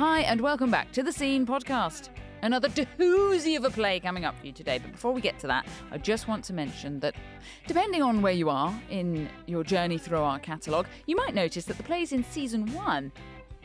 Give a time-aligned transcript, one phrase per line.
[0.00, 2.08] Hi, and welcome back to the Scene Podcast.
[2.40, 4.78] Another doozy of a play coming up for you today.
[4.78, 7.14] But before we get to that, I just want to mention that
[7.66, 11.76] depending on where you are in your journey through our catalogue, you might notice that
[11.76, 13.12] the plays in season one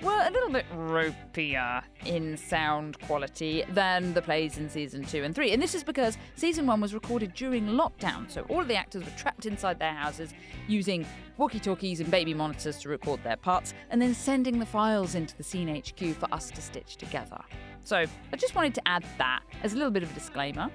[0.05, 5.33] were a little bit ropier in sound quality than the plays in season two and
[5.33, 5.51] three.
[5.51, 9.03] And this is because season one was recorded during lockdown, so all of the actors
[9.03, 10.33] were trapped inside their houses
[10.67, 11.07] using
[11.37, 15.35] walkie talkies and baby monitors to record their parts, and then sending the files into
[15.37, 17.41] the scene HQ for us to stitch together.
[17.83, 20.69] So I just wanted to add that as a little bit of a disclaimer.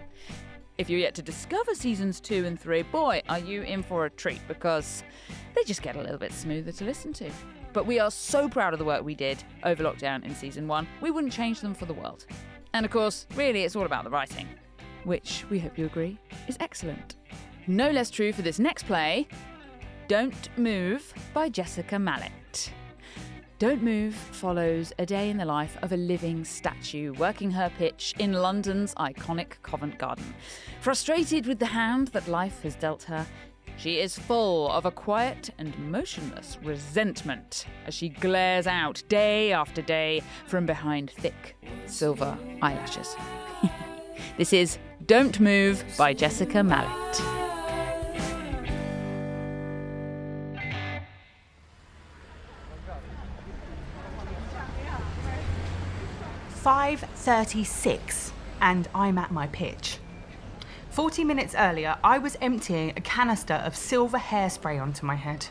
[0.77, 4.11] If you're yet to discover seasons two and three, boy, are you in for a
[4.11, 5.05] treat because
[5.55, 7.31] they just get a little bit smoother to listen to.
[7.73, 10.89] But we are so proud of the work we did over lockdown in season one,
[11.01, 12.27] we wouldn't change them for the world.
[12.75, 14.49] And of course, really, it's all about the writing,
[15.05, 17.17] which we hope you agree is excellent.
[17.67, 19.29] No less true for this next play
[20.09, 22.73] Don't Move by Jessica Mallet.
[23.61, 28.15] Don't Move follows a day in the life of a living statue working her pitch
[28.19, 30.35] in London's iconic Covent Garden.
[30.81, 33.27] Frustrated with the hand that life has dealt her,
[33.81, 39.81] she is full of a quiet and motionless resentment as she glares out day after
[39.81, 43.17] day from behind thick silver eyelashes.
[44.37, 47.17] this is Don't Move by Jessica Mallet.
[56.51, 60.00] Five thirty-six, and I'm at my pitch.
[60.91, 65.47] 40 minutes earlier, I was emptying a canister of silver hairspray onto my head.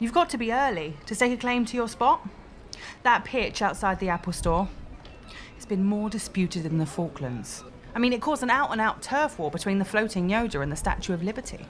[0.00, 2.28] You've got to be early to stake a claim to your spot.
[3.04, 4.68] That pitch outside the Apple store
[5.54, 7.62] has been more disputed than the Falklands.
[7.94, 10.72] I mean, it caused an out and out turf war between the floating Yoda and
[10.72, 11.64] the Statue of Liberty.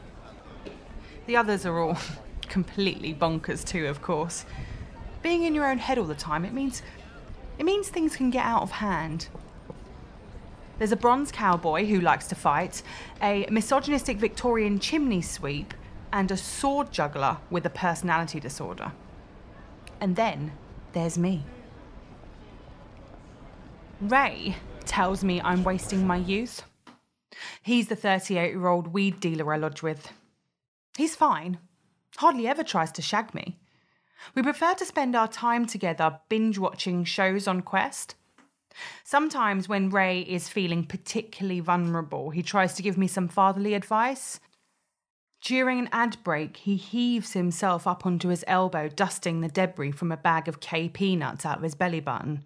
[1.27, 1.98] The others are all
[2.48, 4.47] completely bonkers, too, of course.
[5.22, 6.83] Being in your own head all the time, it means.
[7.59, 9.28] It means things can get out of hand.
[10.78, 12.83] There's a bronze cowboy who likes to fight,
[13.22, 15.72] a misogynistic Victorian chimney sweep,
[16.12, 18.93] and a sword juggler with a personality disorder.
[20.00, 20.53] And then
[20.93, 21.44] there's me.
[24.00, 26.62] Ray tells me I'm wasting my youth.
[27.62, 30.12] He's the 38 year old weed dealer I lodge with.
[30.97, 31.59] He's fine,
[32.16, 33.59] hardly ever tries to shag me.
[34.34, 38.15] We prefer to spend our time together binge watching shows on Quest.
[39.04, 44.40] Sometimes, when Ray is feeling particularly vulnerable, he tries to give me some fatherly advice.
[45.40, 50.10] During an ad break, he heaves himself up onto his elbow, dusting the debris from
[50.10, 52.42] a bag of KP peanuts out of his belly button,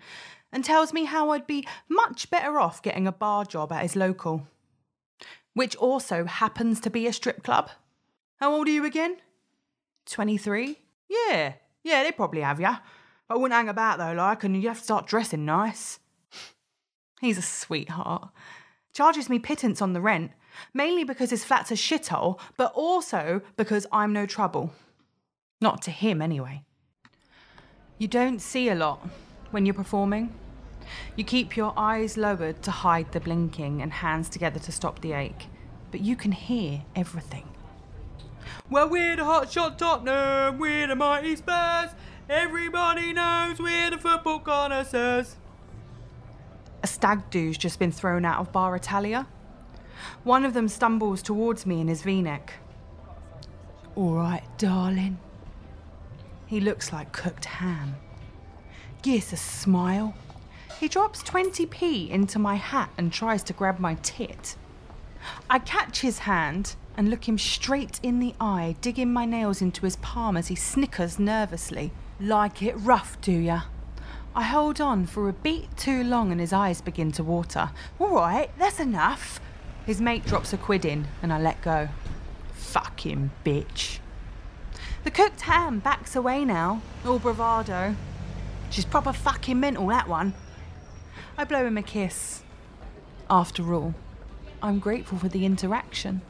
[0.52, 3.94] and tells me how I'd be much better off getting a bar job at his
[3.94, 4.48] local,
[5.54, 7.70] which also happens to be a strip club.
[8.40, 9.18] How old are you again?
[10.06, 10.78] 23?
[11.08, 11.52] Yeah,
[11.84, 12.78] yeah, they probably have ya.
[13.30, 16.00] I wouldn't hang about though, like, and you have to start dressing nice.
[17.20, 18.30] He's a sweetheart.
[18.92, 20.32] Charges me pittance on the rent,
[20.72, 24.72] mainly because his flat's a shithole, but also because I'm no trouble.
[25.60, 26.64] Not to him, anyway.
[27.98, 29.08] You don't see a lot
[29.50, 30.32] when you're performing.
[31.16, 35.12] You keep your eyes lowered to hide the blinking and hands together to stop the
[35.12, 35.46] ache,
[35.90, 37.48] but you can hear everything.
[38.70, 41.90] Well, we're the hotshot Tottenham, we're the mighty Spurs.
[42.28, 45.36] Everybody knows we're the football connoisseurs.
[46.82, 49.26] A stag do's just been thrown out of Bar Italia.
[50.22, 52.54] One of them stumbles towards me in his v neck.
[53.96, 55.18] All right, darling.
[56.46, 57.96] He looks like cooked ham.
[59.02, 60.14] Gives a smile.
[60.78, 64.54] He drops 20p into my hat and tries to grab my tit.
[65.50, 69.84] I catch his hand and look him straight in the eye, digging my nails into
[69.84, 71.92] his palm as he snickers nervously.
[72.20, 73.62] Like it rough, do ya?
[74.38, 77.70] I hold on for a beat too long and his eyes begin to water.
[77.98, 79.40] All right, that's enough.
[79.84, 81.88] His mate drops a quid in and I let go.
[82.52, 83.98] Fucking bitch.
[85.02, 87.96] The cooked ham backs away now, all bravado.
[88.70, 90.34] She's proper fucking mental, that one.
[91.36, 92.44] I blow him a kiss.
[93.28, 93.96] After all,
[94.62, 96.20] I'm grateful for the interaction.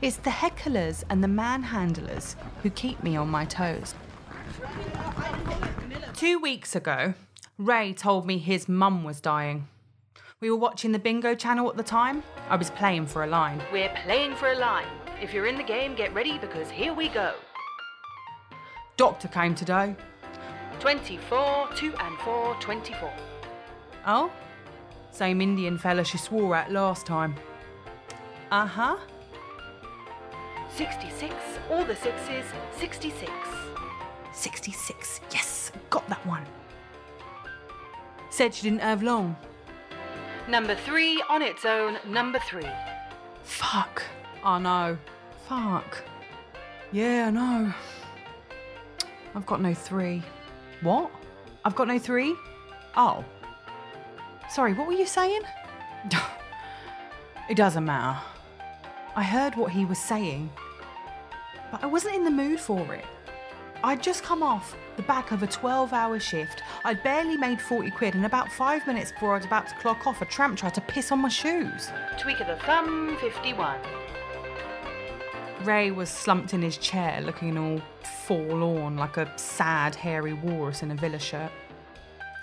[0.00, 3.96] It's the hecklers and the manhandlers who keep me on my toes.
[6.14, 7.14] Two weeks ago,
[7.60, 9.68] Ray told me his mum was dying.
[10.40, 12.22] We were watching the bingo channel at the time.
[12.48, 13.60] I was playing for a line.
[13.70, 14.86] We're playing for a line.
[15.20, 17.34] If you're in the game, get ready because here we go.
[18.96, 19.94] Doctor came today.
[20.78, 23.12] 24, 2 and 4, 24.
[24.06, 24.32] Oh?
[25.10, 27.34] Same Indian fella she swore at last time.
[28.50, 28.96] Uh huh.
[30.74, 31.34] 66,
[31.70, 32.46] all the sixes,
[32.78, 33.30] 66.
[34.32, 36.46] 66, yes, got that one.
[38.30, 39.36] Said she didn't have long.
[40.48, 42.68] Number three on its own, number three.
[43.42, 44.02] Fuck.
[44.44, 44.98] I know.
[45.48, 46.02] Fuck.
[46.92, 47.74] Yeah, I know.
[49.34, 50.22] I've got no three.
[50.82, 51.10] What?
[51.64, 52.34] I've got no three?
[52.96, 53.24] Oh.
[54.48, 55.42] Sorry, what were you saying?
[57.50, 58.18] it doesn't matter.
[59.14, 60.50] I heard what he was saying,
[61.70, 63.04] but I wasn't in the mood for it.
[63.82, 66.62] I'd just come off the back of a 12 hour shift.
[66.84, 70.06] I'd barely made 40 quid, and about five minutes before I was about to clock
[70.06, 71.88] off, a tramp tried to piss on my shoes.
[72.18, 73.80] Tweak of the thumb, 51.
[75.62, 77.80] Ray was slumped in his chair, looking all
[78.26, 81.50] forlorn, like a sad, hairy walrus in a villa shirt.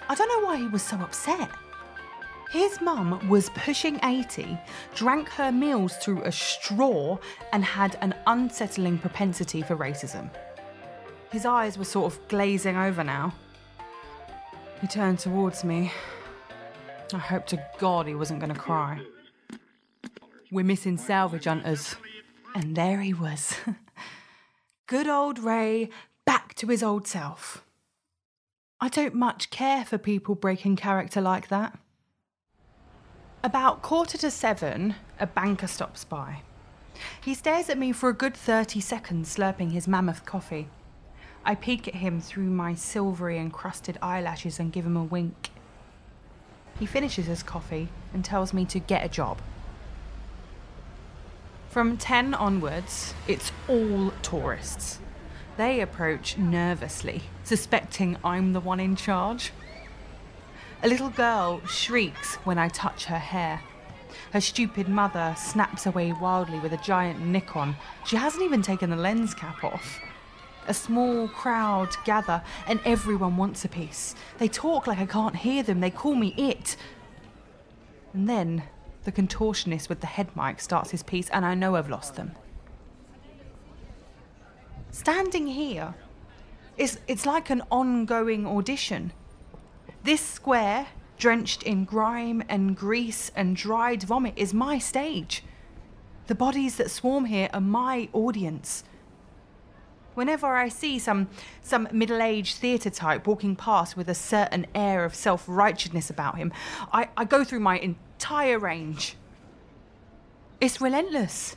[0.10, 1.50] I don't know why he was so upset.
[2.50, 4.58] His mum was pushing 80,
[4.96, 7.20] drank her meals through a straw,
[7.54, 10.32] and had an unsettling propensity for racism.
[11.32, 13.34] His eyes were sort of glazing over now.
[14.82, 15.92] He turned towards me.
[17.14, 19.02] I hoped to God he wasn't going to cry.
[20.52, 21.96] We're missing salvage hunters.
[22.56, 23.56] And there he was.
[24.88, 25.90] Good old Ray,
[26.26, 27.64] back to his old self.
[28.80, 31.78] I don't much care for people breaking character like that.
[33.44, 36.42] About quarter to seven, a banker stops by.
[37.22, 40.68] He stares at me for a good 30 seconds, slurping his mammoth coffee.
[41.48, 45.52] I peek at him through my silvery encrusted eyelashes and give him a wink.
[46.78, 49.40] He finishes his coffee and tells me to get a job.
[51.70, 55.00] From 10 onwards, it's all tourists.
[55.56, 59.54] They approach nervously, suspecting I'm the one in charge.
[60.84, 63.62] A little girl shrieks when I touch her hair.
[64.34, 67.78] Her stupid mother snaps away wildly with a giant Nikon.
[68.06, 70.02] She hasn't even taken the lens cap off.
[70.68, 74.16] A small crowd gather and everyone wants a piece.
[74.38, 75.80] They talk like I can't hear them.
[75.80, 76.76] They call me it.
[78.14, 78.64] And then
[79.06, 82.34] the contortionist with the head mic starts his piece, and I know I've lost them.
[84.92, 85.96] Standing here,
[86.76, 89.14] it's, it's like an ongoing audition.
[90.04, 90.88] This square,
[91.18, 95.44] drenched in grime and grease and dried vomit, is my stage.
[96.28, 98.84] The bodies that swarm here are my audience.
[100.18, 101.28] Whenever I see some,
[101.62, 106.38] some middle aged theatre type walking past with a certain air of self righteousness about
[106.38, 106.52] him,
[106.92, 109.16] I, I go through my entire range.
[110.60, 111.56] It's relentless.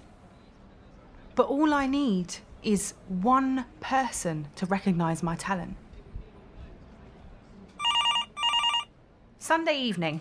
[1.35, 5.75] But all I need is one person to recognise my talent.
[9.39, 10.21] Sunday evening.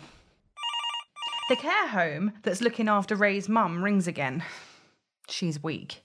[1.49, 4.45] The care home that's looking after Ray's mum rings again.
[5.27, 6.03] She's weak.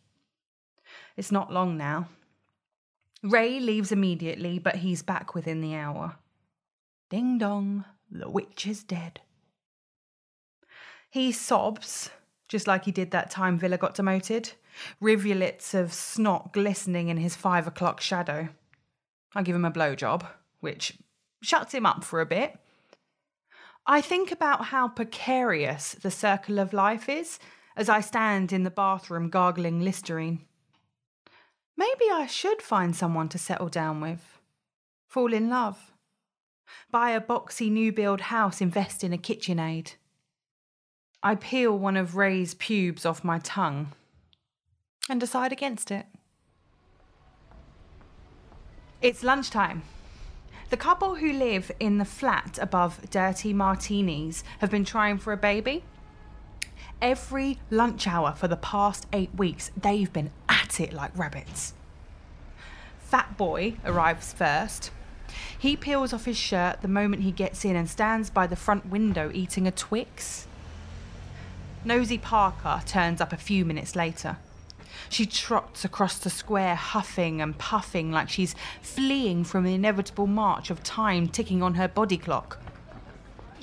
[1.16, 2.08] It's not long now.
[3.25, 6.17] Ray leaves immediately, but he's back within the hour.
[7.09, 9.23] Ding dong, the witch is dead.
[11.09, 12.11] He sobs,
[12.49, 14.53] just like he did that time Villa got demoted,
[15.00, 18.50] rivulets of snot glistening in his five o'clock shadow.
[19.35, 20.27] I give him a blowjob,
[20.61, 20.99] which
[21.43, 22.59] shuts him up for a bit.
[23.87, 27.38] I think about how precarious the circle of life is
[27.75, 30.44] as I stand in the bathroom gargling Listerine.
[31.76, 34.38] Maybe I should find someone to settle down with.
[35.09, 35.93] Fall in love.
[36.91, 39.94] Buy a boxy new build house, invest in a KitchenAid.
[41.22, 43.93] I peel one of Ray's pubes off my tongue
[45.08, 46.06] and decide against it.
[49.03, 49.82] It's lunchtime.
[50.70, 55.37] The couple who live in the flat above Dirty Martinis have been trying for a
[55.37, 55.84] baby.
[57.05, 61.75] Every lunch hour for the past eight weeks, they've been at it like rabbits.
[62.99, 64.91] Fat Boy arrives first.
[65.58, 68.87] He peels off his shirt the moment he gets in and stands by the front
[68.87, 70.46] window eating a Twix.
[71.84, 74.39] Nosy Parker turns up a few minutes later.
[75.11, 80.70] She trots across the square, huffing and puffing like she's fleeing from the inevitable march
[80.70, 82.64] of time ticking on her body clock.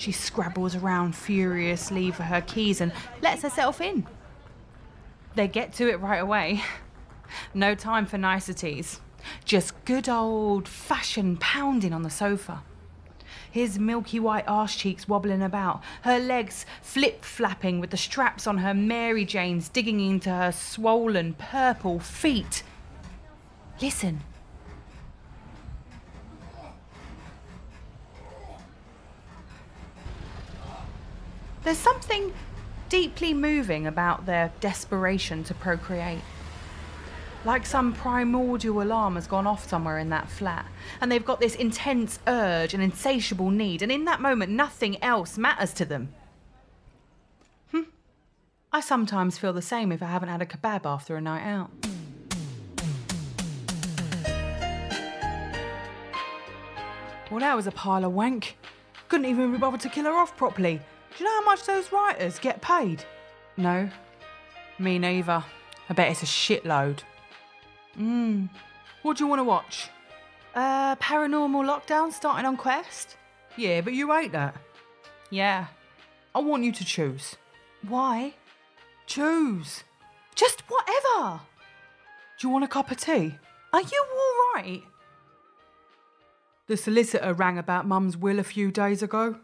[0.01, 2.91] She scrabbles around furiously for her keys and
[3.21, 4.07] lets herself in.
[5.35, 6.63] They get to it right away.
[7.53, 8.99] No time for niceties.
[9.45, 12.63] Just good old fashioned pounding on the sofa.
[13.51, 18.57] His milky white arse cheeks wobbling about, her legs flip flapping with the straps on
[18.57, 22.63] her Mary Janes digging into her swollen purple feet.
[23.79, 24.21] Listen.
[31.63, 32.33] There's something
[32.89, 36.21] deeply moving about their desperation to procreate.
[37.45, 40.65] Like some primordial alarm has gone off somewhere in that flat,
[40.99, 45.37] and they've got this intense urge and insatiable need, and in that moment, nothing else
[45.37, 46.13] matters to them.
[47.71, 47.83] Hmm.
[48.71, 51.71] I sometimes feel the same if I haven't had a kebab after a night out.
[57.29, 58.57] Well, that was a pile of wank.
[59.07, 60.81] Couldn't even be bothered to kill her off properly.
[61.21, 63.05] Do you know how much those writers get paid?
[63.55, 63.87] No.
[64.79, 65.43] Me neither.
[65.87, 67.01] I bet it's a shitload.
[67.95, 68.49] Mmm.
[69.03, 69.89] What do you want to watch?
[70.55, 73.17] Uh, Paranormal Lockdown starting on Quest?
[73.55, 74.55] Yeah, but you hate that.
[75.29, 75.67] Yeah.
[76.33, 77.35] I want you to choose.
[77.87, 78.33] Why?
[79.05, 79.83] Choose.
[80.33, 81.41] Just whatever.
[82.39, 83.35] Do you want a cup of tea?
[83.71, 84.81] Are you all right?
[86.65, 89.35] The solicitor rang about Mum's will a few days ago.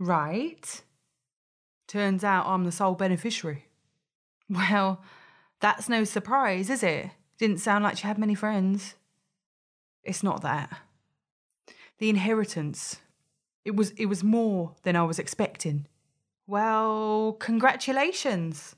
[0.00, 0.82] Right.
[1.86, 3.66] Turns out I'm the sole beneficiary.
[4.48, 5.02] Well,
[5.60, 7.10] that's no surprise, is it?
[7.38, 8.94] Didn't sound like she had many friends.
[10.02, 10.70] It's not that.
[11.98, 13.00] The inheritance.
[13.64, 15.86] It was it was more than I was expecting.
[16.46, 18.74] Well, congratulations.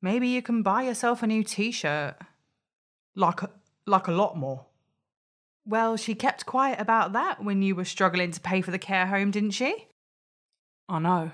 [0.00, 2.16] Maybe you can buy yourself a new t-shirt.
[3.14, 3.50] Like a,
[3.86, 4.66] like a lot more.
[5.66, 9.06] Well, she kept quiet about that when you were struggling to pay for the care
[9.06, 9.88] home, didn't she?
[10.88, 11.30] I know.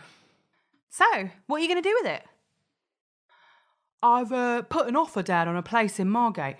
[0.89, 1.05] So,
[1.47, 2.23] what are you going to do with it?
[4.03, 6.57] I've uh, put an offer down on a place in Margate.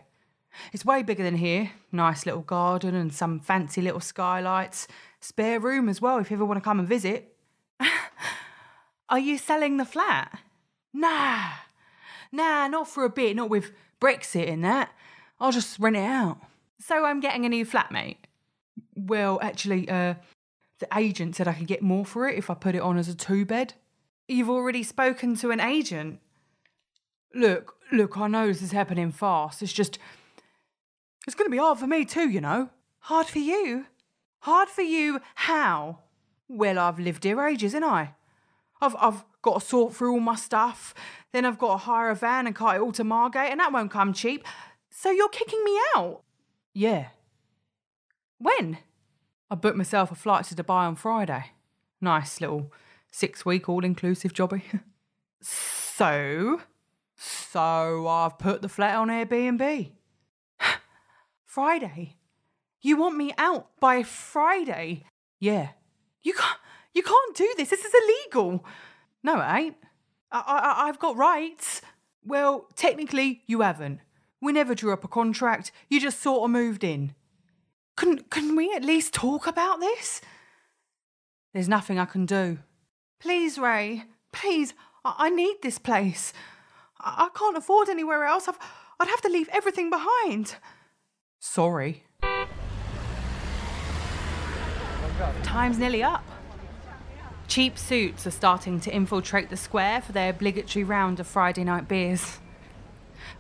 [0.73, 1.71] It's way bigger than here.
[1.93, 4.89] Nice little garden and some fancy little skylights.
[5.21, 7.37] Spare room as well if you ever want to come and visit.
[9.09, 10.39] Are you selling the flat?
[10.93, 11.51] Nah.
[12.33, 14.91] Nah, not for a bit, not with Brexit in that.
[15.39, 16.39] I'll just rent it out.
[16.79, 18.19] So I'm getting a new flatmate?
[18.95, 20.15] Well, actually, uh,
[20.81, 23.09] the agent said I could get more for it if I put it on as
[23.09, 23.75] a two bed.
[24.27, 26.21] You've already spoken to an agent?
[27.35, 29.63] Look, look, I know this is happening fast.
[29.63, 29.99] It's just.
[31.27, 32.71] It's going to be hard for me too, you know.
[33.01, 33.87] Hard for you?
[34.41, 35.99] Hard for you how?
[36.49, 38.15] Well, I've lived here ages, ain't I?
[38.81, 40.95] I've, I've got to sort through all my stuff.
[41.33, 43.73] Then I've got to hire a van and cart it all to Margate, and that
[43.73, 44.47] won't come cheap.
[44.89, 46.23] So you're kicking me out?
[46.73, 47.09] Yeah.
[48.39, 48.79] When?
[49.51, 51.47] I booked myself a flight to Dubai on Friday.
[52.01, 52.73] Nice little
[53.11, 54.63] six week all inclusive jobby.
[55.43, 56.61] so,
[57.17, 59.91] so I've put the flat on Airbnb.
[61.45, 62.17] Friday?
[62.81, 65.05] You want me out by Friday?
[65.41, 65.71] Yeah.
[66.23, 66.59] You can't.
[66.95, 67.71] You can't do this.
[67.71, 68.65] This is illegal.
[69.23, 69.77] No, it ain't.
[70.33, 71.83] I, I, I've got rights.
[72.25, 74.01] Well, technically, you haven't.
[74.41, 75.73] We never drew up a contract.
[75.89, 77.15] You just sort of moved in.
[78.01, 80.23] Can, can we at least talk about this?
[81.53, 82.61] There's nothing I can do.
[83.21, 84.05] Please, Ray.
[84.33, 84.73] Please,
[85.05, 86.33] I, I need this place.
[86.99, 88.49] I, I can't afford anywhere else.
[88.49, 88.59] I've,
[88.99, 90.55] I'd have to leave everything behind.
[91.41, 92.05] Sorry.
[95.43, 96.25] Time's nearly up.
[97.49, 101.87] Cheap suits are starting to infiltrate the square for their obligatory round of Friday night
[101.87, 102.39] beers.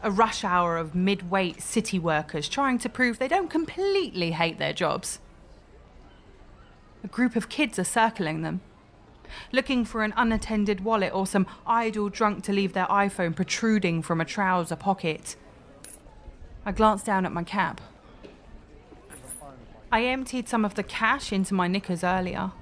[0.02, 4.59] A rush hour of mid weight city workers trying to prove they don't completely hate
[4.59, 5.19] their jobs.
[7.04, 8.62] A group of kids are circling them,
[9.52, 14.21] looking for an unattended wallet or some idle drunk to leave their iPhone protruding from
[14.21, 15.37] a trouser pocket.
[16.64, 17.80] I glanced down at my cap.
[19.92, 22.52] I emptied some of the cash into my knickers earlier.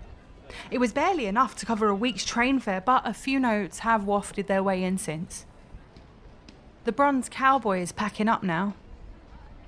[0.71, 4.05] It was barely enough to cover a week's train fare, but a few notes have
[4.05, 5.45] wafted their way in since.
[6.89, 8.73] The bronze cowboy is packing up now,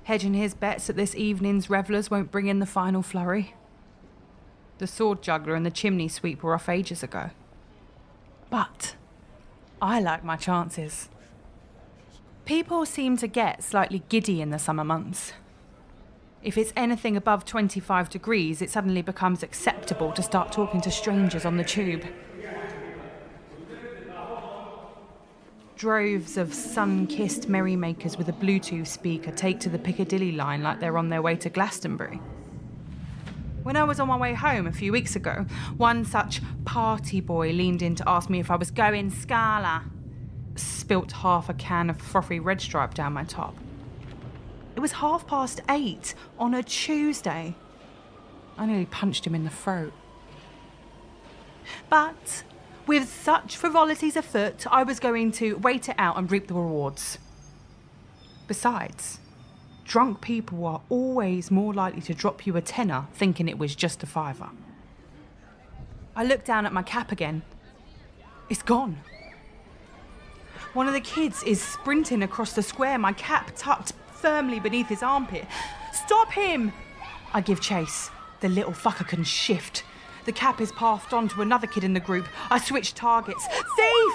[0.05, 3.53] hedging his bets that this evening's revellers won't bring in the final flurry.
[4.79, 7.29] The sword juggler and the chimney sweep were off ages ago.
[8.49, 8.95] But
[9.79, 11.09] I like my chances.
[12.45, 15.33] People seem to get slightly giddy in the summer months.
[16.41, 21.45] If it's anything above 25 degrees, it suddenly becomes acceptable to start talking to strangers
[21.45, 22.03] on the tube.
[25.81, 30.79] Droves of sun kissed merrymakers with a Bluetooth speaker take to the Piccadilly line like
[30.79, 32.17] they're on their way to Glastonbury.
[33.63, 35.47] When I was on my way home a few weeks ago,
[35.77, 39.85] one such party boy leaned in to ask me if I was going Scala.
[40.53, 43.57] Spilt half a can of frothy red stripe down my top.
[44.75, 47.55] It was half past eight on a Tuesday.
[48.55, 49.93] I nearly punched him in the throat.
[51.89, 52.43] But
[52.87, 57.17] with such frivolities afoot, I was going to wait it out and reap the rewards.
[58.47, 59.19] Besides,
[59.85, 64.03] drunk people are always more likely to drop you a tenner thinking it was just
[64.03, 64.49] a fiver.
[66.15, 67.41] I looked down at my cap again.
[68.49, 68.97] It's gone.
[70.73, 75.03] One of the kids is sprinting across the square, my cap tucked firmly beneath his
[75.03, 75.45] armpit.
[75.93, 76.71] Stop him!
[77.33, 78.09] I give chase.
[78.41, 79.83] The little fucker can shift.
[80.25, 82.27] The cap is passed on to another kid in the group.
[82.49, 83.45] I switch targets.
[83.47, 84.13] Thief!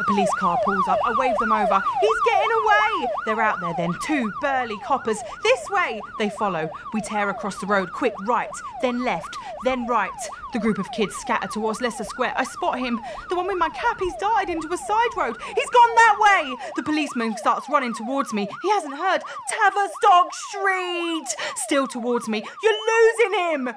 [0.00, 0.98] A police car pulls up.
[1.04, 1.82] I wave them over.
[2.00, 3.08] He's getting away!
[3.26, 5.18] They're out there then, two burly coppers.
[5.42, 6.00] This way!
[6.18, 6.70] They follow.
[6.94, 7.92] We tear across the road.
[7.92, 10.10] Quick, right, then left, then right.
[10.54, 12.34] The group of kids scatter towards Leicester Square.
[12.36, 13.00] I spot him.
[13.28, 15.36] The one with my cap, he's darted into a side road.
[15.54, 16.56] He's gone that way!
[16.76, 18.48] The policeman starts running towards me.
[18.62, 19.22] He hasn't heard.
[19.50, 21.36] Tavistock Street!
[21.56, 22.42] Still towards me.
[22.62, 23.74] You're losing him!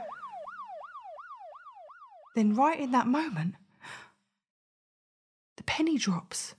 [2.35, 3.55] Then, right in that moment,
[5.57, 6.53] the penny drops.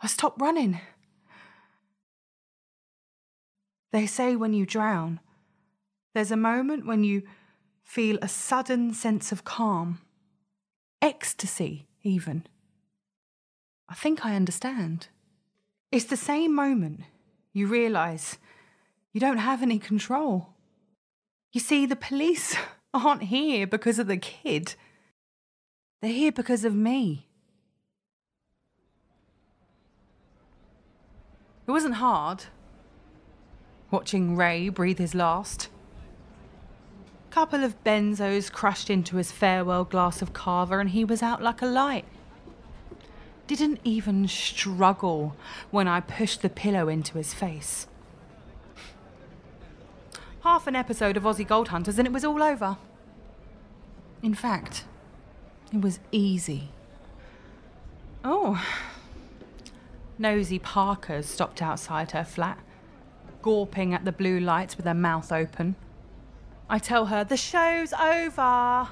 [0.00, 0.80] I stop running.
[3.92, 5.20] They say when you drown,
[6.14, 7.22] there's a moment when you
[7.82, 10.00] feel a sudden sense of calm,
[11.00, 12.46] ecstasy, even.
[13.88, 15.08] I think I understand.
[15.90, 17.00] It's the same moment
[17.52, 18.36] you realise
[19.12, 20.48] you don't have any control.
[21.52, 22.56] You see, the police
[22.94, 24.76] aren't here because of the kid,
[26.00, 27.26] they're here because of me.
[31.66, 32.44] It wasn't hard
[33.90, 35.68] watching Ray breathe his last.
[37.30, 41.62] Couple of benzos crushed into his farewell glass of cava and he was out like
[41.62, 42.04] a light.
[43.46, 45.36] Didn't even struggle
[45.70, 47.86] when I pushed the pillow into his face.
[50.44, 52.76] Half an episode of Aussie Gold Hunters and it was all over.
[54.22, 54.84] In fact,
[55.72, 56.68] it was easy.
[58.22, 58.62] Oh,
[60.18, 62.58] Nosy Parker stopped outside her flat,
[63.40, 65.76] gawping at the blue lights with her mouth open.
[66.68, 68.88] I tell her, the show's over.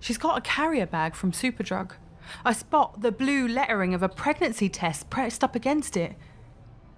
[0.00, 1.92] She's got a carrier bag from Superdrug.
[2.44, 6.16] I spot the blue lettering of a pregnancy test pressed up against it.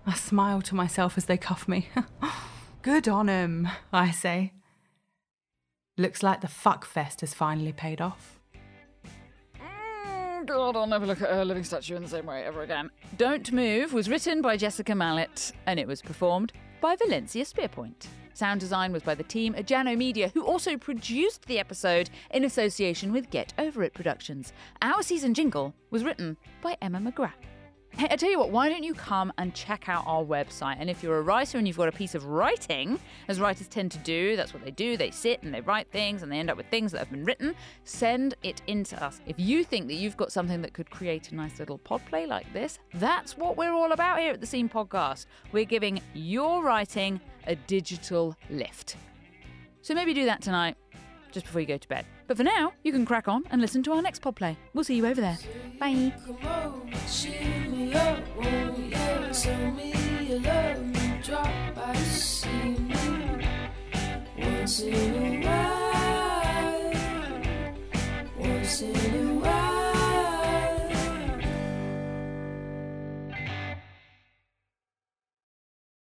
[0.06, 1.90] I smile to myself as they cuff me.
[2.88, 4.54] Good on 'em, I say.
[5.98, 8.40] Looks like the fuck fest has finally paid off.
[10.46, 12.90] God, I'll never look at her living statue in the same way ever again.
[13.18, 18.06] Don't Move was written by Jessica Mallet and it was performed by Velenzia Spearpoint.
[18.32, 22.42] Sound design was by the team at Janno Media, who also produced the episode in
[22.42, 24.54] association with Get Over It Productions.
[24.80, 27.44] Our season jingle was written by Emma McGrath.
[27.98, 30.76] Hey, I tell you what, why don't you come and check out our website?
[30.78, 33.90] And if you're a writer and you've got a piece of writing, as writers tend
[33.90, 34.96] to do, that's what they do.
[34.96, 37.24] They sit and they write things and they end up with things that have been
[37.24, 37.56] written.
[37.82, 39.20] Send it in to us.
[39.26, 42.24] If you think that you've got something that could create a nice little pod play
[42.24, 45.26] like this, that's what we're all about here at the Scene Podcast.
[45.50, 48.94] We're giving your writing a digital lift.
[49.82, 50.76] So maybe do that tonight,
[51.32, 52.06] just before you go to bed.
[52.28, 54.56] But for now, you can crack on and listen to our next pod play.
[54.74, 55.38] We'll see you over there.
[55.80, 56.12] Bye.
[56.44, 56.82] Oh
[64.38, 66.92] once in a while,
[68.38, 69.37] once in a while.